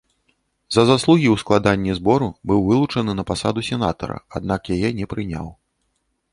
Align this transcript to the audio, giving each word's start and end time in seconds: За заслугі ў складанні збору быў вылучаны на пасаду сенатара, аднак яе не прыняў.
За 0.77 0.85
заслугі 0.91 1.27
ў 1.31 1.35
складанні 1.41 1.97
збору 1.99 2.29
быў 2.51 2.65
вылучаны 2.71 3.11
на 3.21 3.29
пасаду 3.33 3.59
сенатара, 3.71 4.17
аднак 4.41 4.61
яе 4.77 4.89
не 5.01 5.05
прыняў. 5.17 5.47